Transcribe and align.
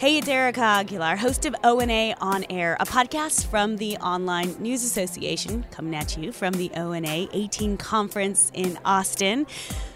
Hey, 0.00 0.16
it's 0.16 0.28
Erika 0.28 0.62
Aguilar, 0.62 1.16
host 1.16 1.44
of 1.44 1.54
ONA 1.62 2.14
On 2.22 2.46
Air, 2.48 2.74
a 2.80 2.86
podcast 2.86 3.48
from 3.48 3.76
the 3.76 3.98
Online 3.98 4.56
News 4.58 4.82
Association, 4.82 5.66
coming 5.70 5.94
at 5.94 6.16
you 6.16 6.32
from 6.32 6.54
the 6.54 6.70
ONA 6.74 7.28
18 7.34 7.76
conference 7.76 8.50
in 8.54 8.78
Austin. 8.86 9.46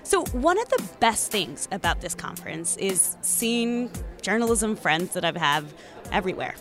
So, 0.03 0.27
one 0.27 0.61
of 0.61 0.69
the 0.69 0.87
best 1.01 1.33
things 1.33 1.69
about 1.73 2.03
this 2.03 2.15
conference 2.15 2.77
is 2.77 3.17
seeing 3.23 3.91
journalism 4.21 4.77
friends 4.77 5.15
that 5.15 5.25
I 5.25 5.33
have 5.39 5.73
everywhere. 6.13 6.55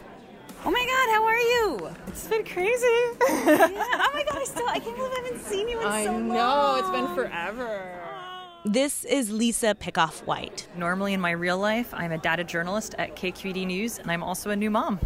Oh 0.64 0.72
my 0.72 0.86
God, 0.86 1.14
how 1.14 1.26
are 1.26 1.38
you? 1.38 1.98
It's 2.08 2.26
been 2.26 2.46
crazy. 2.46 2.88
yeah. 2.88 3.68
Oh 4.06 4.10
my 4.14 4.24
God, 4.24 4.38
I 4.38 4.46
still 4.46 4.70
I 4.70 4.80
can't 4.80 4.96
believe 4.96 5.12
I 5.12 5.16
haven't 5.22 5.44
seen 5.44 5.68
you 5.68 5.82
in 5.82 5.86
I 5.88 6.06
so 6.06 6.12
long. 6.14 6.32
I 6.32 6.36
know 6.36 6.76
it's 6.80 6.90
been 6.92 7.14
forever. 7.14 8.03
This 8.66 9.04
is 9.04 9.30
Lisa 9.30 9.76
Pickoff 9.76 10.26
White. 10.26 10.70
Normally, 10.78 11.14
in 11.14 11.20
my 11.20 11.32
real 11.32 11.58
life, 11.58 11.94
I'm 11.94 12.14
a 12.14 12.18
data 12.18 12.46
journalist 12.46 12.96
at 12.98 13.14
KQED 13.14 13.68
News, 13.68 14.00
and 14.00 14.10
I'm 14.10 14.24
also 14.24 14.52
a 14.52 14.56
new 14.56 14.72
mom. 14.72 15.02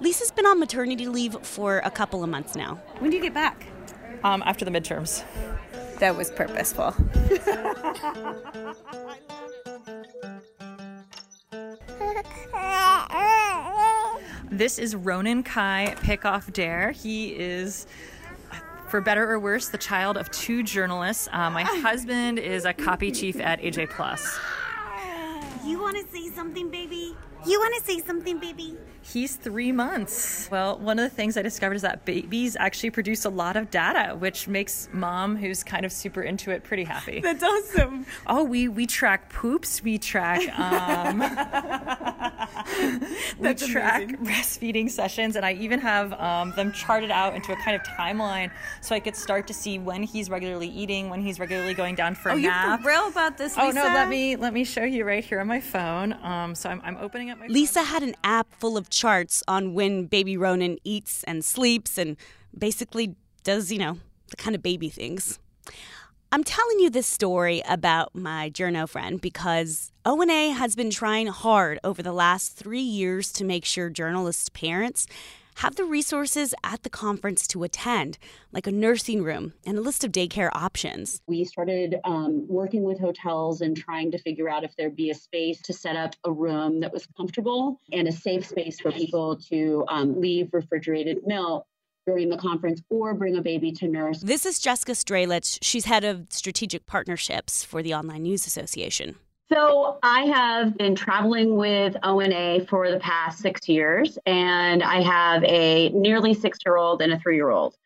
Lisa's 0.00 0.30
been 0.30 0.44
on 0.44 0.60
maternity 0.60 1.06
leave 1.06 1.34
for 1.40 1.78
a 1.86 1.90
couple 1.90 2.22
of 2.22 2.28
months 2.28 2.54
now. 2.54 2.74
When 2.98 3.10
do 3.10 3.16
you 3.16 3.22
get 3.22 3.32
back? 3.32 3.66
Um, 4.24 4.42
after 4.44 4.66
the 4.66 4.70
midterms. 4.70 5.24
That 6.00 6.18
was 6.18 6.30
purposeful. 6.30 6.94
this 14.50 14.78
is 14.78 14.94
Ronan 14.94 15.44
Kai 15.44 15.94
Pickoff 16.00 16.52
Dare. 16.52 16.90
He 16.90 17.28
is 17.28 17.86
for 18.92 19.00
better 19.00 19.32
or 19.32 19.38
worse, 19.38 19.70
the 19.70 19.78
child 19.78 20.18
of 20.18 20.30
two 20.30 20.62
journalists. 20.62 21.26
Uh, 21.32 21.48
my 21.48 21.62
husband 21.88 22.38
is 22.38 22.66
a 22.66 22.74
copy 22.74 23.10
chief 23.10 23.40
at 23.40 23.58
AJ 23.62 23.88
Plus. 23.88 24.38
You 25.64 25.80
want 25.80 25.96
to 25.96 26.06
say 26.12 26.28
something, 26.28 26.68
baby? 26.68 27.16
You 27.46 27.58
want 27.58 27.74
to 27.82 27.90
say 27.90 28.00
something, 28.00 28.38
baby? 28.38 28.76
He's 29.00 29.34
three 29.36 29.72
months. 29.72 30.48
Well, 30.50 30.78
one 30.78 30.98
of 30.98 31.08
the 31.08 31.14
things 31.14 31.36
I 31.36 31.42
discovered 31.42 31.74
is 31.74 31.82
that 31.82 32.04
babies 32.04 32.56
actually 32.58 32.90
produce 32.90 33.24
a 33.24 33.30
lot 33.30 33.56
of 33.56 33.70
data, 33.70 34.14
which 34.14 34.46
makes 34.46 34.88
mom, 34.92 35.36
who's 35.36 35.64
kind 35.64 35.84
of 35.84 35.90
super 35.90 36.22
into 36.22 36.50
it, 36.50 36.62
pretty 36.62 36.84
happy. 36.84 37.20
That's 37.22 37.42
awesome. 37.42 38.06
Oh, 38.26 38.44
we 38.44 38.68
we 38.68 38.86
track 38.86 39.28
poops. 39.28 39.82
We 39.82 39.98
track 39.98 40.40
um, 40.58 41.18
we 43.38 43.54
track 43.54 44.02
amazing. 44.02 44.24
breastfeeding 44.24 44.90
sessions, 44.90 45.36
and 45.36 45.44
I 45.44 45.52
even 45.54 45.80
have 45.80 46.12
um, 46.14 46.52
them 46.56 46.72
charted 46.72 47.10
out 47.10 47.34
into 47.34 47.52
a 47.52 47.56
kind 47.56 47.74
of 47.74 47.82
timeline, 47.82 48.50
so 48.80 48.94
I 48.94 49.00
could 49.00 49.16
start 49.16 49.46
to 49.48 49.54
see 49.54 49.78
when 49.78 50.02
he's 50.02 50.30
regularly 50.30 50.68
eating, 50.68 51.10
when 51.10 51.20
he's 51.20 51.38
regularly 51.38 51.74
going 51.74 51.94
down 51.94 52.14
for 52.14 52.30
oh, 52.30 52.36
a 52.36 52.40
nap. 52.40 52.80
Oh, 52.80 52.82
you're 52.82 52.92
real 52.92 53.08
about 53.08 53.38
this? 53.38 53.56
Lisa? 53.56 53.68
Oh 53.68 53.70
no, 53.70 53.84
let 53.94 54.08
me 54.08 54.36
let 54.36 54.52
me 54.52 54.64
show 54.64 54.84
you 54.84 55.04
right 55.04 55.24
here 55.24 55.40
on 55.40 55.46
my 55.46 55.60
phone. 55.60 56.12
Um, 56.22 56.54
so 56.54 56.68
I'm, 56.70 56.80
I'm 56.84 56.96
opening 56.98 57.30
up 57.30 57.38
my. 57.38 57.46
Lisa 57.46 57.80
phone. 57.80 57.86
had 57.86 58.02
an 58.02 58.14
app 58.24 58.52
full 58.54 58.76
of 58.76 58.90
charts 58.90 59.42
on 59.48 59.74
when 59.74 60.06
baby 60.06 60.36
Ronan 60.36 60.78
eats 60.84 61.22
and 61.24 61.44
sleeps 61.44 61.98
and 61.98 62.16
basically 62.56 63.16
does, 63.44 63.72
you 63.72 63.78
know, 63.78 63.98
the 64.28 64.36
kind 64.36 64.54
of 64.54 64.62
baby 64.62 64.88
things. 64.88 65.38
I'm 66.34 66.44
telling 66.44 66.78
you 66.78 66.88
this 66.88 67.06
story 67.06 67.62
about 67.68 68.14
my 68.14 68.48
journo 68.48 68.88
friend 68.88 69.20
because 69.20 69.92
ONA 70.06 70.54
has 70.54 70.74
been 70.74 70.88
trying 70.88 71.26
hard 71.26 71.78
over 71.84 72.02
the 72.02 72.10
last 72.10 72.56
three 72.56 72.80
years 72.80 73.30
to 73.32 73.44
make 73.44 73.66
sure 73.66 73.90
journalists' 73.90 74.48
parents 74.48 75.06
have 75.56 75.76
the 75.76 75.84
resources 75.84 76.54
at 76.64 76.84
the 76.84 76.88
conference 76.88 77.46
to 77.48 77.64
attend, 77.64 78.16
like 78.50 78.66
a 78.66 78.72
nursing 78.72 79.22
room 79.22 79.52
and 79.66 79.76
a 79.76 79.82
list 79.82 80.04
of 80.04 80.10
daycare 80.10 80.48
options. 80.54 81.20
We 81.26 81.44
started 81.44 81.96
um, 82.04 82.46
working 82.48 82.82
with 82.82 82.98
hotels 82.98 83.60
and 83.60 83.76
trying 83.76 84.10
to 84.12 84.18
figure 84.18 84.48
out 84.48 84.64
if 84.64 84.74
there'd 84.78 84.96
be 84.96 85.10
a 85.10 85.14
space 85.14 85.60
to 85.60 85.74
set 85.74 85.96
up 85.96 86.14
a 86.24 86.32
room 86.32 86.80
that 86.80 86.94
was 86.94 87.06
comfortable 87.14 87.78
and 87.92 88.08
a 88.08 88.12
safe 88.12 88.46
space 88.46 88.80
for 88.80 88.90
people 88.90 89.36
to 89.50 89.84
um, 89.88 90.18
leave 90.18 90.48
refrigerated 90.54 91.18
milk 91.26 91.66
during 92.06 92.28
the 92.28 92.36
conference 92.36 92.80
or 92.90 93.14
bring 93.14 93.36
a 93.36 93.42
baby 93.42 93.72
to 93.72 93.88
nurse. 93.88 94.20
This 94.20 94.44
is 94.44 94.58
Jessica 94.58 94.92
Strelitz. 94.92 95.58
She's 95.62 95.84
head 95.84 96.04
of 96.04 96.26
strategic 96.30 96.86
partnerships 96.86 97.64
for 97.64 97.82
the 97.82 97.94
Online 97.94 98.22
News 98.22 98.46
Association. 98.46 99.16
So 99.52 99.98
I 100.02 100.22
have 100.22 100.78
been 100.78 100.94
traveling 100.94 101.56
with 101.56 101.94
ONA 102.02 102.64
for 102.66 102.90
the 102.90 102.98
past 102.98 103.38
six 103.38 103.68
years, 103.68 104.18
and 104.24 104.82
I 104.82 105.02
have 105.02 105.44
a 105.44 105.90
nearly 105.90 106.32
six 106.32 106.58
year 106.64 106.78
old 106.78 107.02
and 107.02 107.12
a 107.12 107.18
three 107.18 107.36
year 107.36 107.50
old. 107.50 107.76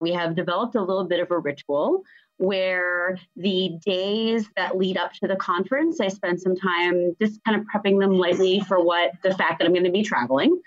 We 0.00 0.12
have 0.12 0.34
developed 0.34 0.74
a 0.74 0.80
little 0.80 1.04
bit 1.04 1.20
of 1.20 1.30
a 1.30 1.38
ritual 1.38 2.02
where 2.38 3.18
the 3.36 3.78
days 3.84 4.48
that 4.56 4.76
lead 4.76 4.96
up 4.96 5.12
to 5.12 5.26
the 5.26 5.36
conference, 5.36 6.00
I 6.00 6.08
spend 6.08 6.40
some 6.40 6.56
time 6.56 7.14
just 7.20 7.42
kind 7.44 7.60
of 7.60 7.66
prepping 7.66 8.00
them 8.00 8.12
lightly 8.12 8.60
for 8.60 8.82
what 8.82 9.12
the 9.22 9.34
fact 9.34 9.58
that 9.58 9.66
I'm 9.66 9.72
going 9.72 9.84
to 9.84 9.90
be 9.90 10.04
traveling. 10.04 10.60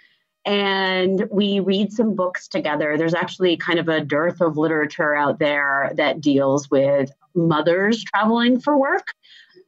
And 0.46 1.28
we 1.32 1.60
read 1.60 1.94
some 1.94 2.16
books 2.16 2.48
together. 2.48 2.98
There's 2.98 3.14
actually 3.14 3.58
kind 3.58 3.78
of 3.80 3.88
a 3.88 4.02
dearth 4.02 4.42
of 4.42 4.58
literature 4.58 5.14
out 5.16 5.40
there 5.40 5.92
that 5.96 6.20
deals 6.20 6.70
with 6.70 7.12
mothers 7.36 8.04
traveling 8.04 8.60
for 8.60 8.78
work 8.78 9.14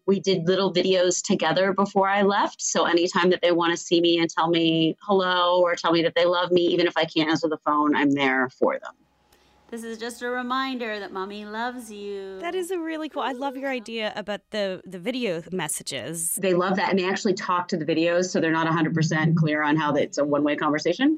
we 0.05 0.19
did 0.19 0.47
little 0.47 0.73
videos 0.73 1.23
together 1.23 1.73
before 1.73 2.07
I 2.07 2.23
left. 2.23 2.61
So 2.61 2.85
anytime 2.85 3.29
that 3.29 3.41
they 3.41 3.51
want 3.51 3.71
to 3.71 3.77
see 3.77 4.01
me 4.01 4.19
and 4.19 4.29
tell 4.29 4.49
me 4.49 4.97
hello 5.01 5.61
or 5.61 5.75
tell 5.75 5.91
me 5.91 6.03
that 6.03 6.15
they 6.15 6.25
love 6.25 6.51
me, 6.51 6.61
even 6.67 6.87
if 6.87 6.97
I 6.97 7.05
can't 7.05 7.29
answer 7.29 7.47
the 7.47 7.57
phone, 7.65 7.95
I'm 7.95 8.11
there 8.11 8.49
for 8.49 8.73
them. 8.79 8.93
This 9.73 9.83
is 9.83 9.97
just 9.97 10.21
a 10.21 10.29
reminder 10.29 10.99
that 10.99 11.11
mommy 11.11 11.45
loves 11.45 11.91
you. 11.91 12.37
That 12.41 12.53
is 12.53 12.69
a 12.69 12.77
really 12.77 13.09
cool. 13.09 13.23
I 13.23 13.31
love 13.31 13.57
your 13.57 13.71
idea 13.71 14.13
about 14.15 14.41
the 14.51 14.83
the 14.85 14.99
video 14.99 15.41
messages. 15.51 16.35
They 16.35 16.53
love 16.53 16.75
that, 16.75 16.91
and 16.91 16.99
they 16.99 17.09
actually 17.09 17.33
talk 17.33 17.69
to 17.69 17.77
the 17.77 17.83
videos, 17.83 18.25
so 18.25 18.39
they're 18.39 18.51
not 18.51 18.67
100% 18.67 19.35
clear 19.35 19.63
on 19.63 19.75
how 19.75 19.95
it's 19.95 20.19
a 20.19 20.23
one 20.23 20.43
way 20.43 20.55
conversation. 20.55 21.17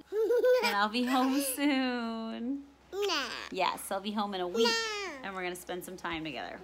and 0.64 0.74
I'll 0.74 0.88
be 0.88 1.04
home 1.04 1.42
soon. 1.42 2.62
Nah. 2.94 3.28
Yes, 3.52 3.92
I'll 3.92 4.00
be 4.00 4.12
home 4.12 4.34
in 4.34 4.40
a 4.40 4.48
week, 4.48 4.68
nah. 4.68 5.26
and 5.26 5.36
we're 5.36 5.44
gonna 5.44 5.54
spend 5.54 5.84
some 5.84 5.98
time 5.98 6.24
together. 6.24 6.58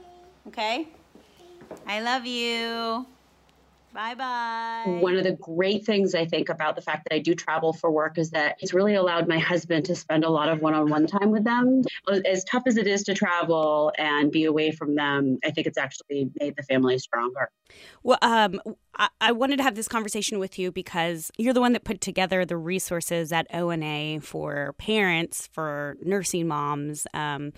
Okay. 0.47 0.87
I 1.85 1.99
love 1.99 2.25
you. 2.25 3.05
Bye 3.93 4.15
bye. 4.15 4.99
One 5.01 5.17
of 5.17 5.25
the 5.25 5.33
great 5.33 5.85
things 5.85 6.15
I 6.15 6.25
think 6.25 6.47
about 6.47 6.75
the 6.75 6.81
fact 6.81 7.07
that 7.09 7.15
I 7.15 7.19
do 7.19 7.35
travel 7.35 7.73
for 7.73 7.91
work 7.91 8.17
is 8.17 8.31
that 8.31 8.55
it's 8.59 8.73
really 8.73 8.95
allowed 8.95 9.27
my 9.27 9.37
husband 9.37 9.85
to 9.85 9.95
spend 9.95 10.23
a 10.23 10.29
lot 10.29 10.47
of 10.47 10.61
one 10.61 10.73
on 10.73 10.89
one 10.89 11.07
time 11.07 11.31
with 11.31 11.43
them. 11.43 11.83
As 12.25 12.45
tough 12.45 12.63
as 12.67 12.77
it 12.77 12.87
is 12.87 13.03
to 13.03 13.13
travel 13.13 13.91
and 13.97 14.31
be 14.31 14.45
away 14.45 14.71
from 14.71 14.95
them, 14.95 15.39
I 15.43 15.51
think 15.51 15.67
it's 15.67 15.77
actually 15.77 16.29
made 16.39 16.55
the 16.55 16.63
family 16.63 16.97
stronger. 16.99 17.49
Well, 18.03 18.17
um, 18.21 18.61
I-, 18.95 19.09
I 19.19 19.31
wanted 19.33 19.57
to 19.57 19.63
have 19.63 19.75
this 19.75 19.89
conversation 19.89 20.39
with 20.39 20.57
you 20.57 20.71
because 20.71 21.29
you're 21.37 21.53
the 21.53 21.61
one 21.61 21.73
that 21.73 21.83
put 21.83 21.99
together 21.99 22.45
the 22.45 22.57
resources 22.57 23.31
at 23.33 23.47
ONA 23.53 24.21
for 24.21 24.73
parents, 24.77 25.47
for 25.51 25.97
nursing 26.01 26.47
moms. 26.47 27.07
Um, 27.13 27.51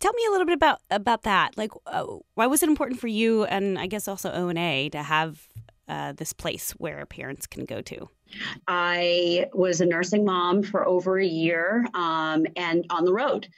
tell 0.00 0.12
me 0.12 0.24
a 0.26 0.30
little 0.32 0.46
bit 0.46 0.54
about 0.54 0.80
about 0.90 1.22
that. 1.22 1.56
Like, 1.56 1.70
uh, 1.86 2.04
why 2.34 2.46
was 2.46 2.62
it 2.62 2.68
important 2.68 3.00
for 3.00 3.08
you, 3.08 3.44
and 3.44 3.78
I 3.78 3.86
guess 3.86 4.08
also 4.08 4.30
ONA, 4.32 4.90
to 4.90 5.02
have 5.02 5.48
uh, 5.88 6.12
this 6.12 6.32
place 6.32 6.72
where 6.72 7.04
parents 7.06 7.46
can 7.46 7.64
go 7.64 7.80
to? 7.82 8.08
I 8.66 9.46
was 9.52 9.80
a 9.80 9.86
nursing 9.86 10.24
mom 10.24 10.62
for 10.62 10.86
over 10.86 11.18
a 11.18 11.26
year 11.26 11.86
um, 11.94 12.46
and 12.56 12.84
on 12.90 13.04
the 13.04 13.12
road. 13.12 13.48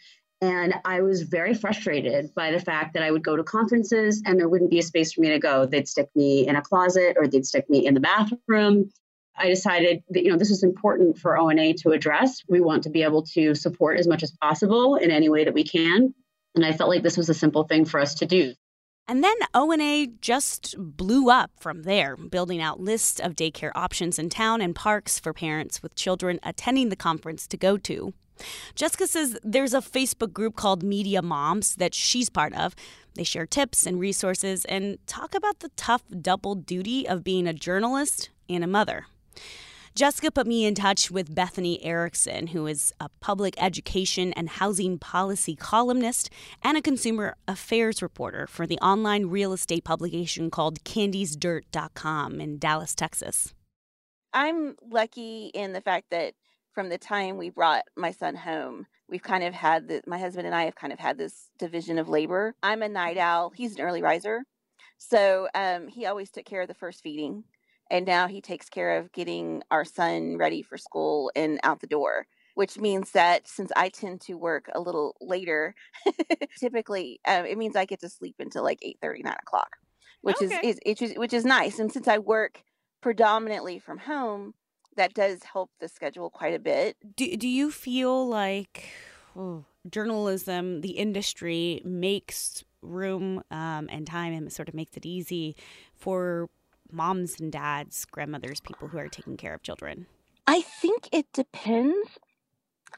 And 0.43 0.75
I 0.87 1.03
was 1.03 1.23
very 1.23 1.53
frustrated 1.53 2.35
by 2.35 2.51
the 2.51 2.61
fact 2.61 2.95
that 2.95 3.03
I 3.03 3.11
would 3.11 3.23
go 3.23 3.37
to 3.37 3.45
conferences 3.45 4.23
and 4.25 4.39
there 4.39 4.49
wouldn't 4.49 4.71
be 4.71 4.79
a 4.79 4.83
space 4.83 5.13
for 5.13 5.21
me 5.21 5.29
to 5.29 5.39
go. 5.39 5.67
They'd 5.67 5.89
stick 5.89 6.09
me 6.15 6.47
in 6.49 6.57
a 6.57 6.63
closet 6.63 7.17
or 7.19 7.27
they'd 7.27 7.45
stick 7.45 7.69
me 7.69 7.87
in 7.87 7.93
the 7.93 8.01
bathroom. 8.01 8.91
I 9.37 9.49
decided 9.49 10.03
that 10.11 10.23
you 10.23 10.31
know 10.31 10.37
this 10.37 10.51
is 10.51 10.63
important 10.63 11.19
for 11.19 11.39
ONA 11.39 11.75
to 11.75 11.91
address. 11.91 12.43
We 12.49 12.61
want 12.61 12.83
to 12.85 12.91
be 12.91 13.03
able 13.03 13.23
to 13.35 13.55
support 13.55 13.99
as 13.99 14.07
much 14.07 14.23
as 14.23 14.33
possible 14.33 14.97
in 14.97 15.11
any 15.11 15.29
way 15.29 15.45
that 15.45 15.55
we 15.55 15.65
can. 15.65 16.15
And 16.55 16.65
I 16.65 16.73
felt 16.73 16.91
like 16.91 17.03
this 17.03 17.17
was 17.17 17.29
a 17.29 17.35
simple 17.35 17.65
thing 17.65 17.85
for 17.85 18.01
us 18.01 18.15
to 18.17 18.27
do. 18.27 18.55
And 19.11 19.25
then 19.25 19.35
ONA 19.55 20.07
just 20.21 20.77
blew 20.79 21.31
up 21.31 21.51
from 21.59 21.83
there, 21.83 22.17
building 22.17 22.63
out 22.63 22.79
lists 22.79 23.19
of 23.19 23.35
daycare 23.35 23.73
options 23.75 24.21
in 24.21 24.29
town 24.31 24.61
and 24.61 24.73
parks 24.73 25.19
for 25.19 25.33
parents 25.33 25.83
with 25.83 25.97
children 25.97 26.39
attending 26.45 26.91
the 26.91 26.97
conference 26.97 27.49
to 27.49 27.57
go 27.57 27.77
to. 27.77 28.15
Jessica 28.77 29.09
says 29.09 29.37
there's 29.43 29.75
a 29.75 29.81
Facebook 29.81 30.33
group 30.33 30.55
called 30.55 30.85
Media 30.85 31.23
Moms 31.23 31.75
that 31.75 31.93
she's 31.93 32.31
part 32.31 32.55
of. 32.55 32.77
They 33.15 33.25
share 33.25 33.47
tips 33.47 33.85
and 33.85 33.99
resources 33.99 34.65
and 34.67 35.05
talk 35.09 35.35
about 35.35 35.59
the 35.59 35.71
tough 35.71 36.05
double 36.21 36.55
duty 36.55 37.09
of 37.09 37.25
being 37.25 37.49
a 37.49 37.53
journalist 37.53 38.31
and 38.49 38.63
a 38.63 38.69
mother. 38.69 39.07
Jessica 39.95 40.31
put 40.31 40.47
me 40.47 40.65
in 40.65 40.75
touch 40.75 41.11
with 41.11 41.35
Bethany 41.35 41.83
Erickson, 41.85 42.49
who 42.49 42.67
is 42.67 42.93
a 43.01 43.09
public 43.21 43.55
education 43.59 44.33
and 44.35 44.49
housing 44.49 44.99
policy 44.99 45.57
columnist 45.57 46.31
and 46.63 46.77
a 46.77 46.83
consumer 46.83 47.37
affairs 47.49 48.01
reporter 48.01 48.47
for 48.47 48.67
the 48.67 48.79
online 48.79 49.27
real 49.27 49.53
estate 49.53 49.85
publication 49.85 50.49
called 50.49 50.83
CandysDirt.com 50.85 52.41
in 52.41 52.59
Dallas, 52.59 52.95
Texas. 52.95 53.53
I'm 54.33 54.77
lucky 54.89 55.51
in 55.55 55.73
the 55.73 55.81
fact 55.81 56.07
that 56.11 56.35
from 56.73 56.89
the 56.89 56.99
time 56.99 57.37
we 57.37 57.51
brought 57.51 57.83
my 57.97 58.13
son 58.13 58.37
home, 58.37 58.87
we've 59.09 59.23
kind 59.25 59.43
of 59.43 59.53
had 59.53 59.89
the, 59.89 60.03
my 60.07 60.19
husband 60.19 60.47
and 60.47 60.55
I 60.55 60.65
have 60.65 60.77
kind 60.77 60.93
of 60.93 61.01
had 61.01 61.19
this 61.19 61.51
division 61.59 61.99
of 61.99 62.09
labor. 62.09 62.55
I'm 62.63 62.83
a 62.83 62.89
night 62.89 63.19
owl, 63.19 63.51
he's 63.51 63.75
an 63.75 63.83
early 63.83 64.03
riser. 64.03 64.45
So 64.99 65.49
um, 65.55 65.89
he 65.89 66.07
always 66.07 66.31
took 66.31 66.45
care 66.45 66.63
of 66.63 66.69
the 66.69 66.75
first 66.75 67.03
feeding 67.03 67.43
and 67.91 68.07
now 68.07 68.29
he 68.29 68.41
takes 68.41 68.69
care 68.69 68.99
of 68.99 69.13
getting 69.13 69.63
our 69.71 69.85
son 69.85 70.37
ready 70.37 70.63
for 70.63 70.79
school 70.79 71.31
and 71.35 71.59
out 71.63 71.81
the 71.81 71.87
door 71.87 72.27
which 72.55 72.79
means 72.79 73.13
that 73.13 73.49
since 73.49 73.71
I 73.77 73.89
tend 73.89 74.21
to 74.23 74.35
work 74.35 74.69
a 74.75 74.81
little 74.81 75.17
later, 75.21 75.75
typically 76.59 77.21
um, 77.27 77.47
it 77.47 77.57
means 77.57 77.77
I 77.77 77.85
get 77.85 78.01
to 78.01 78.09
sleep 78.09 78.37
until 78.39 78.63
like 78.63 78.81
8 78.83 78.99
30, 79.01 79.23
9 79.23 79.35
o'clock, 79.41 79.77
which 80.21 80.37
okay. 80.43 80.61
is, 80.63 80.79
is, 80.85 81.01
is, 81.01 81.17
which 81.17 81.33
is 81.33 81.45
nice. 81.45 81.79
And 81.79 81.91
since 81.91 82.09
I 82.09 82.19
work 82.19 82.63
predominantly 83.01 83.79
from 83.79 83.99
home, 83.99 84.55
that 84.97 85.15
does 85.15 85.43
help 85.43 85.71
the 85.81 85.89
schedule 85.89 86.31
quite 86.31 86.55
a 86.55 86.59
bit. 86.59 86.97
Do, 87.17 87.37
do 87.37 87.49
you 87.49 87.71
feel 87.71 88.29
like 88.29 88.91
oh, 89.37 89.65
journalism, 89.89 90.81
the 90.81 90.91
industry, 90.91 91.81
makes 91.85 92.65
room 92.83 93.43
um, 93.51 93.89
and 93.91 94.07
time 94.07 94.33
and 94.33 94.53
sort 94.53 94.69
of 94.69 94.75
makes 94.75 94.97
it 94.97 95.07
easy 95.07 95.57
for 95.95 96.49
moms 96.93 97.41
and 97.41 97.53
dads, 97.53 98.05
grandmothers, 98.05 98.61
people 98.61 98.89
who 98.89 98.99
are 98.99 99.09
taking 99.09 99.37
care 99.37 99.55
of 99.55 99.63
children? 99.63 100.07
I 100.47 100.63
think 100.63 101.09
it 101.13 101.33
depends 101.33 102.19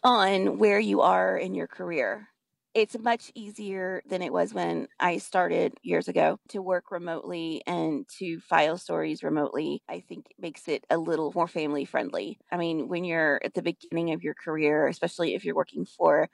on 0.02 0.58
where 0.58 0.80
you 0.80 1.00
are 1.00 1.36
in 1.36 1.54
your 1.54 1.66
career. 1.66 2.28
It's 2.74 2.98
much 2.98 3.30
easier 3.34 4.02
than 4.08 4.22
it 4.22 4.32
was 4.32 4.54
when 4.54 4.88
I 4.98 5.18
started 5.18 5.74
years 5.82 6.08
ago 6.08 6.38
to 6.48 6.62
work 6.62 6.90
remotely 6.90 7.62
and 7.66 8.08
to 8.18 8.40
file 8.40 8.78
stories 8.78 9.22
remotely. 9.22 9.82
I 9.88 10.00
think 10.00 10.30
it 10.30 10.36
makes 10.38 10.68
it 10.68 10.86
a 10.88 10.96
little 10.96 11.32
more 11.34 11.46
family 11.48 11.84
friendly. 11.84 12.38
I 12.50 12.56
mean, 12.56 12.88
when 12.88 13.04
you're 13.04 13.40
at 13.44 13.52
the 13.52 13.60
beginning 13.62 14.12
of 14.12 14.22
your 14.22 14.34
career, 14.34 14.86
especially 14.86 15.34
if 15.34 15.44
you're 15.44 15.54
working 15.54 15.84
for 15.84 16.30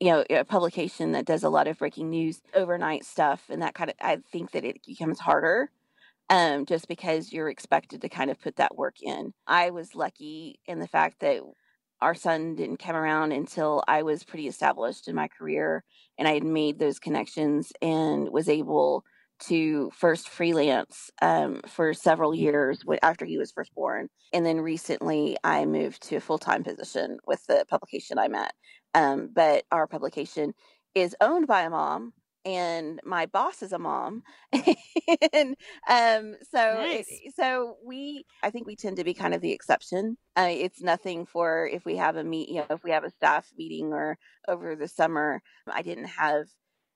you 0.00 0.10
know 0.12 0.24
a 0.30 0.44
publication 0.44 1.12
that 1.12 1.24
does 1.24 1.42
a 1.42 1.48
lot 1.48 1.66
of 1.66 1.78
breaking 1.78 2.10
news 2.10 2.40
overnight 2.54 3.04
stuff 3.04 3.46
and 3.48 3.62
that 3.62 3.74
kind 3.74 3.90
of 3.90 3.96
i 4.00 4.16
think 4.30 4.52
that 4.52 4.64
it 4.64 4.80
becomes 4.86 5.18
harder 5.18 5.70
um, 6.30 6.66
just 6.66 6.88
because 6.88 7.32
you're 7.32 7.48
expected 7.48 8.02
to 8.02 8.08
kind 8.08 8.30
of 8.30 8.40
put 8.40 8.56
that 8.56 8.76
work 8.76 8.96
in 9.02 9.32
i 9.46 9.70
was 9.70 9.94
lucky 9.94 10.60
in 10.66 10.78
the 10.78 10.88
fact 10.88 11.20
that 11.20 11.40
our 12.00 12.14
son 12.14 12.54
didn't 12.54 12.78
come 12.78 12.96
around 12.96 13.32
until 13.32 13.82
I 13.88 14.02
was 14.02 14.22
pretty 14.22 14.46
established 14.46 15.08
in 15.08 15.14
my 15.14 15.28
career 15.28 15.84
and 16.16 16.28
I 16.28 16.34
had 16.34 16.44
made 16.44 16.78
those 16.78 16.98
connections 16.98 17.72
and 17.82 18.28
was 18.30 18.48
able 18.48 19.04
to 19.40 19.90
first 19.94 20.28
freelance 20.28 21.10
um, 21.22 21.60
for 21.66 21.94
several 21.94 22.34
years 22.34 22.82
after 23.02 23.24
he 23.24 23.38
was 23.38 23.52
first 23.52 23.72
born. 23.74 24.08
And 24.32 24.44
then 24.44 24.60
recently 24.60 25.36
I 25.44 25.64
moved 25.64 26.02
to 26.04 26.16
a 26.16 26.20
full 26.20 26.38
time 26.38 26.64
position 26.64 27.18
with 27.26 27.44
the 27.46 27.64
publication 27.68 28.18
I'm 28.18 28.34
at. 28.34 28.52
Um, 28.94 29.30
but 29.32 29.64
our 29.70 29.86
publication 29.86 30.54
is 30.94 31.14
owned 31.20 31.46
by 31.46 31.62
a 31.62 31.70
mom 31.70 32.12
and 32.48 32.98
my 33.04 33.26
boss 33.26 33.62
is 33.62 33.74
a 33.74 33.78
mom 33.78 34.22
and 35.32 35.54
um 35.88 36.34
so 36.50 36.74
nice. 36.78 37.06
so 37.36 37.76
we 37.84 38.24
i 38.42 38.48
think 38.48 38.66
we 38.66 38.74
tend 38.74 38.96
to 38.96 39.04
be 39.04 39.12
kind 39.12 39.34
of 39.34 39.42
the 39.42 39.52
exception 39.52 40.16
uh, 40.36 40.48
it's 40.48 40.80
nothing 40.80 41.26
for 41.26 41.68
if 41.70 41.84
we 41.84 41.96
have 41.96 42.16
a 42.16 42.24
meet 42.24 42.48
you 42.48 42.56
know 42.56 42.66
if 42.70 42.82
we 42.82 42.90
have 42.90 43.04
a 43.04 43.10
staff 43.10 43.46
meeting 43.58 43.92
or 43.92 44.16
over 44.48 44.74
the 44.74 44.88
summer 44.88 45.42
i 45.70 45.82
didn't 45.82 46.06
have 46.06 46.46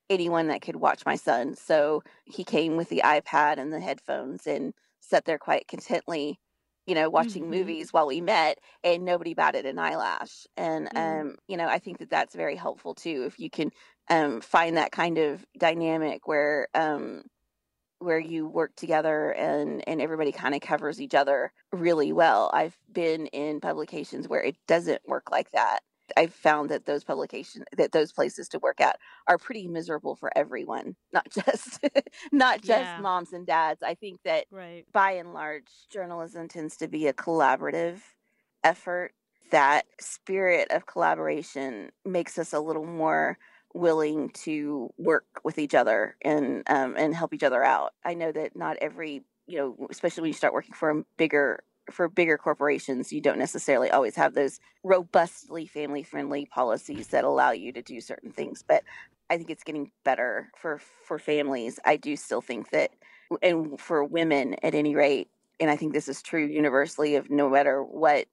anyone 0.08 0.49
that 0.49 0.62
could 0.62 0.76
watch 0.76 1.04
my 1.04 1.16
son 1.16 1.54
so 1.54 2.02
he 2.25 2.44
came 2.44 2.76
with 2.76 2.88
the 2.88 3.02
ipad 3.04 3.58
and 3.58 3.72
the 3.72 3.81
headphones 3.81 4.46
and 4.46 4.72
sat 5.00 5.26
there 5.26 5.38
quite 5.38 5.69
contently 5.69 6.38
you 6.87 6.94
know, 6.96 7.08
watching 7.08 7.43
mm-hmm. 7.43 7.52
movies 7.52 7.93
while 7.93 8.06
we 8.06 8.20
met 8.20 8.58
and 8.82 9.04
nobody 9.04 9.34
batted 9.34 9.66
an 9.66 9.78
eyelash. 9.78 10.46
And, 10.56 10.88
mm-hmm. 10.88 11.20
um, 11.28 11.37
you 11.46 11.56
know, 11.56 11.66
I 11.66 11.78
think 11.78 11.99
that 11.99 12.10
that's 12.10 12.34
very 12.34 12.56
helpful 12.56 12.94
too. 12.94 13.25
If 13.26 13.38
you 13.38 13.50
can 13.50 13.70
um, 14.08 14.40
find 14.40 14.76
that 14.76 14.93
kind 14.93 15.19
of 15.19 15.44
dynamic 15.56 16.26
where, 16.26 16.69
um, 16.75 17.22
where 17.99 18.19
you 18.19 18.46
work 18.46 18.75
together 18.76 19.31
and, 19.31 19.87
and 19.88 20.00
everybody 20.00 20.32
kind 20.32 20.54
of 20.54 20.60
covers 20.60 21.00
each 21.00 21.14
other 21.14 21.52
really 21.72 22.12
well. 22.12 22.50
I've 22.52 22.76
been 22.93 23.26
in 23.28 23.60
publications 23.60 24.28
where 24.28 24.43
it 24.43 24.56
doesn't 24.66 25.02
work 25.06 25.31
like 25.31 25.50
that. 25.52 25.81
I've 26.16 26.34
found 26.34 26.70
that 26.70 26.84
those 26.84 27.04
publications 27.04 27.64
that 27.76 27.93
those 27.93 28.12
places 28.12 28.49
to 28.49 28.58
work 28.58 28.81
at 28.81 28.99
are 29.26 29.38
pretty 29.38 29.69
miserable 29.69 30.16
for 30.16 30.31
everyone, 30.37 30.96
not 31.12 31.28
just 31.31 31.81
not 32.32 32.60
just 32.60 32.82
yeah. 32.82 33.00
moms 33.00 33.32
and 33.32 33.46
dads. 33.46 33.82
I 33.82 33.94
think 33.94 34.20
that 34.25 34.46
right. 34.50 34.84
by 34.93 35.12
and 35.12 35.32
large 35.32 35.70
journalism 35.90 36.49
tends 36.49 36.76
to 36.78 36.88
be 36.88 37.06
a 37.06 37.12
collaborative 37.12 38.00
effort. 38.64 39.12
That 39.50 39.84
spirit 40.00 40.70
of 40.70 40.87
collaboration 40.87 41.90
makes 42.06 42.38
us 42.38 42.52
a 42.52 42.60
little 42.60 42.87
more 42.87 43.38
willing 43.75 44.31
to 44.31 44.93
work 44.99 45.25
with 45.45 45.59
each 45.59 45.75
other 45.75 46.17
and 46.23 46.63
um, 46.69 46.95
and 46.97 47.15
help 47.15 47.35
each 47.35 47.43
other 47.43 47.63
out. 47.63 47.93
I 48.05 48.15
know 48.15 48.33
that 48.33 48.57
not 48.57 48.77
every 48.81 49.25
you 49.47 49.59
know, 49.59 49.87
especially 49.91 50.23
when 50.23 50.29
you 50.29 50.35
start 50.35 50.53
working 50.53 50.75
for 50.75 51.05
bigger 51.17 51.63
for 51.91 52.09
bigger 52.09 52.39
corporations, 52.39 53.13
you 53.13 53.21
don't 53.21 53.39
necessarily 53.39 53.91
always 53.91 54.15
have 54.15 54.35
those 54.35 54.61
robustly 54.85 55.67
family 55.67 56.03
friendly 56.03 56.47
policies 56.47 57.09
that 57.09 57.25
allow 57.25 57.51
you 57.51 57.73
to 57.73 57.83
do 57.83 58.01
certain 58.01 58.31
things. 58.31 58.63
But 58.67 58.85
I 59.31 59.37
think 59.37 59.51
it's 59.51 59.65
getting 59.65 59.91
better 60.05 60.51
for 60.57 60.81
for 61.05 61.19
families. 61.19 61.79
I 61.85 61.97
do 61.97 62.17
still 62.17 62.41
think 62.41 62.71
that, 62.71 62.91
and 63.43 63.81
for 63.81 64.05
women 64.05 64.57
at 64.63 64.75
any 64.75 64.95
rate, 64.95 65.29
and 65.59 65.71
I 65.71 65.77
think 65.77 65.93
this 65.93 66.09
is 66.09 66.23
true 66.23 66.47
universally 66.47 67.17
of 67.17 67.31
no 67.31 67.49
matter 67.49 67.83
what 67.83 68.27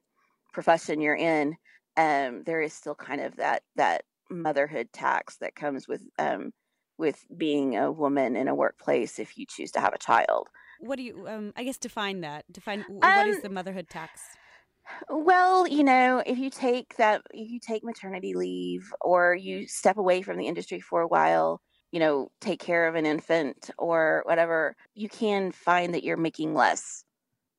profession 0.53 1.01
you're 1.01 1.15
in, 1.15 1.57
um, 1.97 2.43
there 2.45 2.61
is 2.61 2.73
still 2.73 2.95
kind 2.95 3.21
of 3.21 3.35
that 3.37 3.63
that 3.75 4.03
motherhood 4.29 4.89
tax 4.93 5.37
that 5.37 5.55
comes 5.55 5.87
with 5.87 6.03
um, 6.17 6.51
with 6.97 7.25
being 7.35 7.77
a 7.77 7.91
woman 7.91 8.35
in 8.35 8.47
a 8.47 8.55
workplace 8.55 9.19
if 9.19 9.37
you 9.37 9.45
choose 9.47 9.71
to 9.71 9.79
have 9.79 9.93
a 9.93 9.97
child. 9.97 10.47
What 10.81 10.97
do 10.97 11.03
you 11.03 11.27
um 11.27 11.53
i 11.55 11.63
guess 11.63 11.77
define 11.77 12.21
that. 12.21 12.45
Define 12.51 12.81
what 12.87 13.27
is 13.27 13.37
um, 13.37 13.41
the 13.43 13.49
motherhood 13.49 13.89
tax? 13.89 14.21
well 15.09 15.67
you 15.67 15.83
know 15.83 16.23
if 16.25 16.39
you 16.39 16.49
take 16.49 16.95
that 16.97 17.21
if 17.31 17.51
you 17.51 17.59
take 17.59 17.83
maternity 17.83 18.33
leave 18.33 18.91
or 19.01 19.35
you 19.35 19.67
step 19.67 19.97
away 19.97 20.23
from 20.23 20.35
the 20.35 20.47
industry 20.47 20.79
for 20.79 21.01
a 21.01 21.07
while 21.07 21.61
you 21.91 21.99
know 21.99 22.31
take 22.41 22.59
care 22.59 22.87
of 22.87 22.95
an 22.95 23.05
infant 23.05 23.69
or 23.77 24.23
whatever 24.25 24.75
you 24.95 25.07
can 25.07 25.51
find 25.51 25.93
that 25.93 26.03
you're 26.03 26.17
making 26.17 26.55
less 26.55 27.03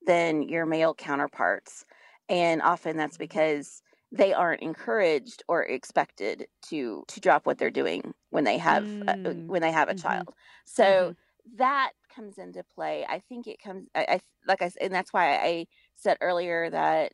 than 0.06 0.42
your 0.42 0.66
male 0.66 0.94
counterparts. 0.94 1.84
And 2.28 2.62
often 2.62 2.96
that's 2.96 3.16
because 3.18 3.82
they 4.12 4.32
aren't 4.32 4.62
encouraged 4.62 5.42
or 5.48 5.62
expected 5.62 6.46
to 6.62 7.04
to 7.08 7.20
drop 7.20 7.46
what 7.46 7.58
they're 7.58 7.70
doing 7.70 8.14
when 8.30 8.44
they 8.44 8.58
have 8.58 8.84
mm. 8.84 9.08
uh, 9.08 9.30
when 9.46 9.62
they 9.62 9.72
have 9.72 9.88
a 9.88 9.92
mm-hmm. 9.92 10.02
child 10.02 10.34
so 10.64 10.84
mm-hmm. 10.84 11.56
that 11.56 11.92
comes 12.14 12.38
into 12.38 12.62
play. 12.74 13.06
I 13.08 13.20
think 13.28 13.46
it 13.46 13.60
comes. 13.62 13.88
I, 13.94 14.06
I 14.08 14.20
like 14.46 14.62
I 14.62 14.68
said, 14.68 14.82
and 14.82 14.94
that's 14.94 15.12
why 15.12 15.36
I 15.36 15.66
said 15.96 16.18
earlier 16.20 16.68
that 16.70 17.12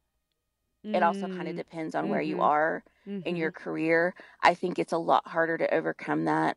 it 0.84 1.02
also 1.02 1.26
kind 1.26 1.48
of 1.48 1.54
mm, 1.54 1.56
depends 1.56 1.96
on 1.96 2.04
mm-hmm. 2.04 2.12
where 2.12 2.22
you 2.22 2.34
mm-hmm. 2.34 2.44
are 2.44 2.84
mm-hmm. 3.08 3.26
in 3.28 3.36
your 3.36 3.50
career. 3.50 4.14
I 4.42 4.54
think 4.54 4.78
it's 4.78 4.92
a 4.92 4.98
lot 4.98 5.26
harder 5.26 5.58
to 5.58 5.74
overcome 5.74 6.26
that 6.26 6.56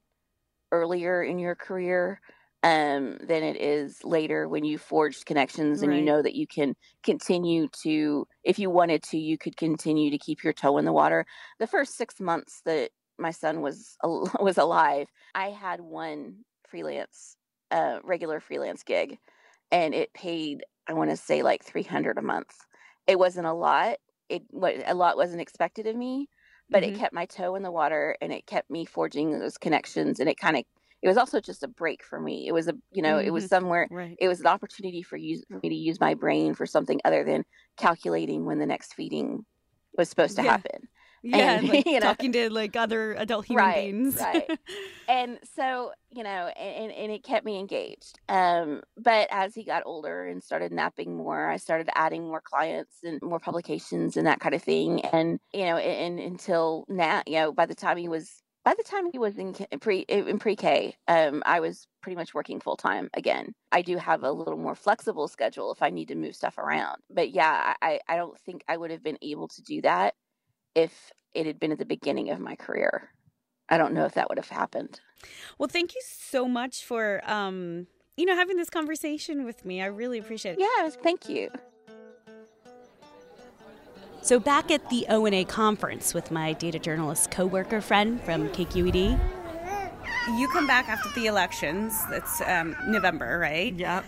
earlier 0.72 1.24
in 1.24 1.40
your 1.40 1.56
career 1.56 2.22
um, 2.64 3.18
than 3.22 3.44
it 3.44 3.62
is 3.62 4.04
later 4.04 4.50
when 4.50 4.66
you 4.66 4.78
forged 4.78 5.26
connections 5.26 5.82
and 5.82 5.92
right. 5.92 6.00
you 6.00 6.06
know 6.06 6.22
that 6.22 6.36
you 6.36 6.46
can 6.46 6.76
continue 7.04 7.68
to, 7.84 8.28
if 8.44 8.60
you 8.60 8.70
wanted 8.70 9.04
to, 9.04 9.18
you 9.18 9.38
could 9.38 9.56
continue 9.56 10.12
to 10.12 10.18
keep 10.18 10.44
your 10.44 10.54
toe 10.54 10.78
in 10.78 10.86
the 10.86 10.94
water. 10.94 11.26
The 11.60 11.68
first 11.68 11.96
six 11.96 12.20
months 12.20 12.62
that 12.66 12.92
my 13.18 13.32
son 13.32 13.62
was 13.62 13.98
was 14.40 14.58
alive, 14.58 15.08
I 15.36 15.50
had 15.50 15.80
one 15.80 16.44
freelance 16.70 17.38
a 17.72 18.00
regular 18.04 18.40
freelance 18.40 18.84
gig 18.84 19.18
and 19.72 19.94
it 19.94 20.14
paid 20.14 20.64
i 20.88 20.94
want 20.94 21.10
to 21.10 21.18
say 21.18 21.44
like 21.44 21.64
300 21.64 22.18
a 22.18 22.22
month 22.22 22.54
it 23.08 23.20
wasn't 23.20 23.46
a 23.46 23.54
lot 23.54 23.98
it 24.28 24.44
what 24.50 24.76
a 24.88 24.94
lot 24.94 25.18
wasn't 25.18 25.42
expected 25.42 25.86
of 25.88 25.96
me 25.96 26.28
but 26.70 26.84
mm-hmm. 26.84 26.96
it 26.96 27.00
kept 27.00 27.14
my 27.14 27.26
toe 27.26 27.56
in 27.56 27.64
the 27.64 27.72
water 27.72 28.16
and 28.22 28.32
it 28.32 28.46
kept 28.46 28.70
me 28.70 28.86
forging 28.86 29.38
those 29.38 29.58
connections 29.58 30.20
and 30.20 30.30
it 30.30 30.40
kind 30.40 30.58
of 30.58 30.64
it 31.02 31.08
was 31.08 31.18
also 31.18 31.40
just 31.40 31.64
a 31.64 31.68
break 31.68 32.04
for 32.04 32.20
me 32.20 32.48
it 32.48 32.54
was 32.54 32.68
a 32.68 32.74
you 32.92 33.02
know 33.02 33.18
mm-hmm. 33.18 33.28
it 33.28 33.32
was 33.32 33.46
mm-hmm. 33.46 33.56
somewhere 33.56 33.88
right. 33.92 34.18
it 34.20 34.28
was 34.28 34.40
an 34.40 34.48
opportunity 34.48 35.02
for 35.02 35.18
use 35.18 35.44
for 35.50 35.60
me 35.62 35.70
to 35.70 35.76
use 35.76 36.00
my 36.00 36.14
brain 36.14 36.54
for 36.54 36.66
something 36.66 37.00
other 37.06 37.24
than 37.24 37.44
calculating 37.78 38.46
when 38.46 38.60
the 38.60 38.66
next 38.66 38.94
feeding 38.94 39.46
was 39.98 40.10
supposed 40.10 40.36
to 40.36 40.44
yeah. 40.44 40.52
happen 40.52 40.88
yeah, 41.22 41.58
and, 41.58 41.70
like 41.70 41.86
you 41.86 41.94
know, 41.94 42.00
talking 42.00 42.32
to 42.34 42.50
like 42.52 42.76
other 42.76 43.14
adult 43.14 43.46
human 43.46 43.66
right, 43.66 43.92
beings. 43.92 44.18
right. 44.20 44.50
And 45.10 45.40
so, 45.56 45.92
you 46.12 46.22
know, 46.22 46.30
and, 46.30 46.92
and 46.92 47.12
it 47.12 47.24
kept 47.24 47.44
me 47.44 47.58
engaged. 47.58 48.20
Um, 48.30 48.84
but 48.96 49.28
as 49.32 49.56
he 49.56 49.64
got 49.64 49.82
older 49.88 50.28
and 50.28 50.44
started 50.44 50.72
napping 50.72 51.18
more, 51.18 51.50
I 51.50 51.58
started 51.58 51.90
adding 51.96 52.28
more 52.28 52.42
clients 52.42 52.98
and 53.04 53.20
more 53.24 53.40
publications 53.40 54.18
and 54.18 54.28
that 54.28 54.40
kind 54.40 54.54
of 54.54 54.62
thing. 54.62 55.02
And, 55.06 55.40
you 55.52 55.66
know, 55.66 55.78
and, 55.78 56.20
and 56.20 56.34
until 56.34 56.86
now, 56.88 57.24
you 57.26 57.38
know, 57.38 57.52
by 57.52 57.66
the 57.66 57.74
time 57.74 57.98
he 57.98 58.08
was 58.08 58.44
by 58.70 58.76
the 58.76 58.84
time 58.84 59.10
he 59.12 59.18
was 59.18 59.36
in 59.40 59.56
pre 59.82 60.02
in 60.02 60.38
pre-K, 60.38 60.96
um, 61.08 61.42
I 61.44 61.60
was 61.60 61.88
pretty 62.04 62.16
much 62.16 62.36
working 62.36 62.60
full 62.60 62.78
time 62.78 63.10
again. 63.16 63.56
I 63.72 63.82
do 63.82 63.98
have 63.98 64.22
a 64.22 64.32
little 64.32 64.60
more 64.60 64.76
flexible 64.76 65.28
schedule 65.28 65.72
if 65.72 65.82
I 65.82 65.90
need 65.90 66.10
to 66.10 66.16
move 66.16 66.36
stuff 66.36 66.60
around. 66.60 66.98
But 67.10 67.32
yeah, 67.32 67.74
I, 67.82 68.00
I 68.08 68.16
don't 68.16 68.40
think 68.42 68.64
I 68.68 68.78
would 68.78 68.92
have 68.92 69.02
been 69.02 69.18
able 69.24 69.48
to 69.48 69.64
do 69.64 69.82
that 69.82 70.14
if 70.76 71.12
it 71.34 71.48
had 71.48 71.60
been 71.60 71.72
at 71.72 71.80
the 71.80 71.86
beginning 71.86 72.30
of 72.30 72.40
my 72.40 72.56
career. 72.56 73.10
I 73.70 73.80
don't 73.80 73.96
know 73.96 74.06
if 74.06 74.14
that 74.14 74.30
would 74.30 74.38
have 74.38 74.50
happened. 74.50 75.02
Well, 75.58 75.70
thank 75.70 75.96
you 75.96 76.02
so 76.06 76.48
much 76.48 76.86
for 76.86 77.22
um, 77.26 77.88
you 78.18 78.26
know, 78.28 78.36
having 78.36 78.58
this 78.58 78.70
conversation 78.70 79.46
with 79.46 79.66
me. 79.66 79.82
I 79.82 79.88
really 79.88 80.20
appreciate 80.20 80.60
it. 80.60 80.60
Yeah, 80.60 80.90
thank 81.02 81.28
you. 81.28 81.50
So 84.30 84.40
back 84.40 84.70
at 84.70 84.88
the 84.92 85.08
ONA 85.10 85.46
conference 85.46 86.14
with 86.14 86.30
my 86.30 86.54
data 86.54 86.78
journalist 86.78 87.32
coworker 87.32 87.82
friend 87.82 88.22
from 88.22 88.48
KQED. 88.50 89.20
You 90.38 90.48
come 90.50 90.68
back 90.68 90.88
after 90.88 91.10
the 91.20 91.26
elections. 91.26 92.00
That's 92.12 92.40
um, 92.42 92.76
November, 92.86 93.40
right? 93.40 93.74
Yep. 93.74 94.06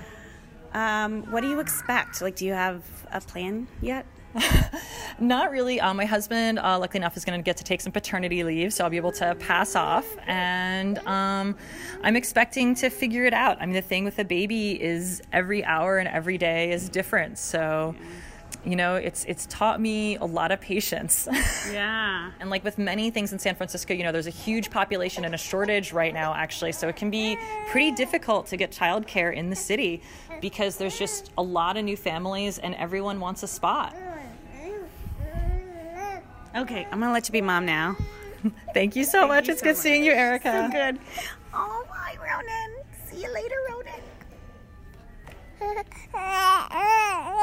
Um, 0.76 1.24
what 1.32 1.42
do 1.42 1.50
you 1.50 1.60
expect? 1.60 2.22
Like, 2.22 2.36
do 2.36 2.46
you 2.46 2.54
have 2.54 2.84
a 3.12 3.20
plan 3.20 3.68
yet? 3.82 4.06
Not 5.20 5.50
really. 5.50 5.82
Uh, 5.82 5.96
my 5.96 6.06
husband, 6.06 6.60
uh, 6.60 6.78
luckily 6.78 7.00
enough, 7.00 7.18
is 7.18 7.26
going 7.26 7.40
to 7.40 7.44
get 7.44 7.58
to 7.58 7.64
take 7.64 7.82
some 7.82 7.92
paternity 7.92 8.44
leave, 8.44 8.76
so 8.76 8.84
I'll 8.84 8.92
be 8.92 8.98
able 8.98 9.14
to 9.14 9.34
pass 9.34 9.76
off. 9.76 10.06
And 10.28 11.00
um, 11.08 11.58
I'm 12.04 12.16
expecting 12.16 12.76
to 12.76 12.92
figure 12.92 13.26
it 13.26 13.34
out. 13.34 13.60
I 13.60 13.66
mean, 13.66 13.74
the 13.74 13.82
thing 13.82 14.04
with 14.04 14.20
a 14.20 14.26
baby 14.26 14.80
is 14.80 15.24
every 15.34 15.66
hour 15.66 15.98
and 15.98 16.08
every 16.08 16.38
day 16.38 16.72
is 16.72 16.90
different. 16.90 17.40
So. 17.40 17.96
Yeah 17.98 18.06
you 18.64 18.76
know 18.76 18.96
it's 18.96 19.26
it's 19.26 19.48
taught 19.48 19.82
me 19.82 20.18
a 20.18 20.26
lot 20.26 20.52
of 20.52 20.62
patience. 20.62 21.28
Yeah. 21.72 22.32
And 22.40 22.50
like 22.50 22.64
with 22.64 22.78
many 22.78 23.12
things 23.12 23.32
in 23.32 23.40
san 23.40 23.56
francisco 23.56 23.94
you 23.94 24.04
know 24.04 24.12
there's 24.12 24.28
a 24.28 24.32
huge 24.32 24.70
population 24.72 25.24
and 25.26 25.34
a 25.34 25.38
shortage 25.38 25.94
right 25.94 26.14
now 26.14 26.34
actually. 26.34 26.72
So 26.74 26.88
it 26.90 26.96
can 26.96 27.10
be 27.10 27.38
pretty 27.68 27.92
difficult 27.92 28.48
to 28.48 28.58
get 28.58 28.72
childcare 28.72 29.34
in 29.34 29.50
the 29.50 29.56
city 29.56 30.02
because 30.42 30.78
there's 30.78 30.98
just 30.98 31.32
a 31.38 31.42
lot 31.44 31.78
of 31.78 31.86
new 31.86 31.96
families 31.98 32.58
and 32.60 32.76
everyone 32.76 33.20
wants 33.20 33.44
a 33.44 33.48
spot. 33.48 33.96
Okay 36.56 36.86
i'm 36.92 37.00
gonna 37.00 37.14
let 37.14 37.28
you 37.30 37.32
be 37.34 37.42
mom 37.42 37.66
now. 37.66 37.96
Thank 38.74 38.96
you 38.96 39.04
so 39.06 39.20
Thank 39.20 39.30
much. 39.30 39.48
you 39.48 39.54
it's 39.54 39.62
so 39.62 39.66
good 39.66 39.76
much. 39.76 39.84
seeing 39.84 40.04
you 40.04 40.12
erika 40.12 40.68
so 40.68 40.72
good. 40.72 41.00
Oh 41.54 41.86
bye 41.90 42.16
ronan. 42.20 42.84
See 43.08 43.22
you 43.24 43.32
later 43.34 43.56
ronan 43.70 44.02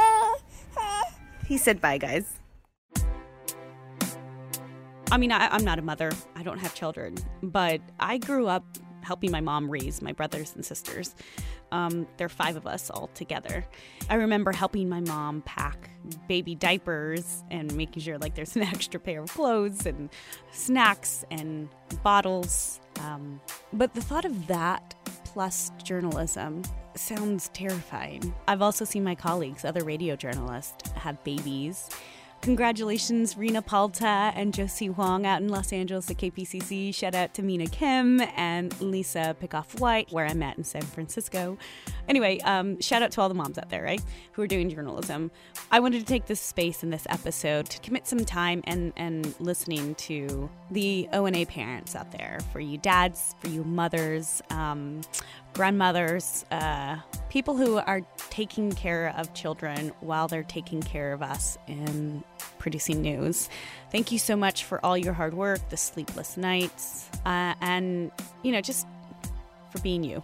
he 1.49 1.57
said 1.57 1.81
bye, 1.81 1.97
guys. 1.97 2.39
I 5.11 5.17
mean, 5.17 5.33
I, 5.33 5.55
am 5.57 5.65
not 5.65 5.79
a 5.79 5.83
mother. 5.83 6.13
I 6.37 6.43
don't 6.43 6.59
have 6.59 6.75
children, 6.75 7.17
but 7.43 7.81
I 7.99 8.19
grew 8.19 8.47
up 8.47 8.65
helping 9.01 9.31
my 9.31 9.41
mom 9.41 9.71
raise 9.71 10.03
my 10.03 10.13
brothers 10.13 10.55
and 10.55 10.63
sisters. 10.63 11.15
Um, 11.73 12.07
there 12.19 12.27
are 12.27 12.31
five 12.31 12.57
of 12.57 12.67
us 12.67 12.91
all 12.91 13.09
together. 13.15 13.65
I 14.11 14.17
remember 14.17 14.53
helping 14.53 14.91
my 14.91 15.01
mom 15.01 15.41
pack 15.43 15.89
baby 16.29 16.55
diapers 16.55 17.43
and 17.51 17.75
making 17.75 18.03
sure 18.03 18.19
like 18.19 18.35
there's 18.35 18.55
an 18.55 18.63
extra 18.75 19.01
pair 19.01 19.23
of 19.23 19.33
clothes 19.33 19.87
and 19.87 20.11
snacks 20.53 21.25
and 21.31 21.71
bottles. 22.03 22.81
Um, 23.01 23.41
but 23.73 23.95
the 23.95 24.03
thought 24.03 24.27
of 24.27 24.47
that 24.49 24.95
plus 25.33 25.71
journalism 25.85 26.63
sounds 26.97 27.51
terrifying. 27.53 28.35
I've 28.49 28.63
also 28.63 28.85
seen 28.85 29.05
my 29.05 29.15
colleagues, 29.15 29.65
other 29.65 29.85
radio 29.85 30.17
journalists, 30.17 30.91
have 30.93 31.23
babies 31.23 31.91
Congratulations, 32.41 33.37
Rina 33.37 33.61
Palta 33.61 34.33
and 34.35 34.55
Josie 34.55 34.87
Huang 34.87 35.27
out 35.27 35.43
in 35.43 35.49
Los 35.49 35.73
Angeles 35.73 36.09
at 36.11 36.19
KPCC. 36.19 36.95
Shout 36.95 37.15
out 37.15 37.35
to 37.35 37.43
Mina 37.43 37.67
Kim 37.67 38.21
and 38.37 38.81
Lisa 38.81 39.37
Pickoff 39.43 39.79
White, 39.81 40.11
where 40.13 40.25
I'm 40.25 40.43
at 40.43 40.57
in 40.57 40.65
San 40.65 40.83
Francisco. 40.83 41.59
Anyway, 42.09 42.39
um, 42.41 42.81
shout 42.81 43.03
out 43.03 43.11
to 43.13 43.21
all 43.21 43.29
the 43.29 43.35
moms 43.35 43.59
out 43.59 43.69
there, 43.71 43.83
right, 43.83 44.01
who 44.33 44.41
are 44.43 44.47
doing 44.47 44.71
journalism. 44.71 45.31
I 45.71 45.81
wanted 45.81 45.99
to 45.99 46.07
take 46.07 46.27
this 46.27 46.41
space 46.41 46.83
in 46.83 46.91
this 46.91 47.07
episode 47.11 47.67
to 47.67 47.81
commit 47.81 48.07
some 48.07 48.25
time 48.25 48.63
and, 48.65 48.93
and 48.97 49.35
listening 49.41 49.95
to 49.97 50.49
the 50.71 51.09
ONA 51.13 51.45
parents 51.47 51.97
out 51.97 52.13
there, 52.13 52.39
for 52.53 52.61
you 52.61 52.79
dads, 52.79 53.35
for 53.41 53.49
you 53.49 53.65
mothers, 53.65 54.41
um, 54.51 55.03
grandmothers, 55.59 56.45
uh, 56.53 56.97
people 57.31 57.57
who 57.57 57.79
are 57.79 58.01
taking 58.31 58.71
care 58.71 59.13
of 59.17 59.35
children 59.35 59.91
while 59.99 60.29
they're 60.29 60.45
taking 60.45 60.81
care 60.81 61.13
of 61.13 61.21
us 61.21 61.59
in 61.67 62.23
producing 62.61 63.03
news. 63.03 63.49
Thank 63.91 64.13
you 64.13 64.21
so 64.21 64.37
much 64.37 64.63
for 64.63 64.79
all 64.87 64.97
your 64.97 65.15
hard 65.15 65.35
work, 65.35 65.69
the 65.69 65.77
sleepless 65.77 66.37
nights, 66.37 67.09
uh, 67.27 67.55
and, 67.61 68.13
you 68.45 68.53
know, 68.53 68.61
just 68.61 68.87
for 69.73 69.81
being 69.81 70.05
you. 70.05 70.23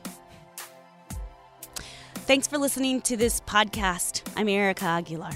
Thanks 2.14 2.46
for 2.46 2.56
listening 2.56 3.00
to 3.00 3.16
this 3.16 3.40
podcast. 3.40 4.22
I'm 4.36 4.48
Erika 4.48 4.84
Aguilar. 4.84 5.32